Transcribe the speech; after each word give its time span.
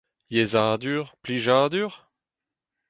Yezhadur, 0.33 1.05
plijadur? 1.21 1.91